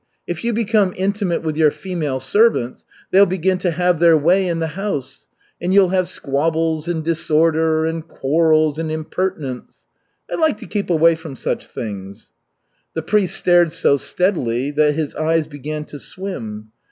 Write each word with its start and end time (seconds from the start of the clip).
If 0.25 0.43
you 0.43 0.51
become 0.51 0.95
intimate 0.97 1.43
with 1.43 1.55
your 1.57 1.69
female 1.69 2.19
servants, 2.19 2.85
they'll 3.11 3.27
begin 3.27 3.59
to 3.59 3.69
have 3.69 3.99
their 3.99 4.17
way 4.17 4.47
in 4.47 4.57
the 4.57 4.69
house. 4.73 5.27
And 5.61 5.75
you'll 5.75 5.89
have 5.89 6.07
squabbles 6.07 6.87
and 6.87 7.03
disorder 7.05 7.85
and 7.85 8.07
quarrels 8.07 8.79
and 8.79 8.89
impertinence. 8.91 9.85
I 10.27 10.37
like 10.37 10.57
to 10.57 10.65
keep 10.65 10.89
away 10.89 11.13
from 11.13 11.35
such 11.35 11.67
things." 11.67 12.31
The 12.95 13.03
priest 13.03 13.35
stared 13.37 13.73
so 13.73 13.95
steadily 13.95 14.71
that 14.71 14.95
his 14.95 15.13
eyes 15.13 15.45
began 15.45 15.85
to 15.85 15.99
swim. 15.99 16.71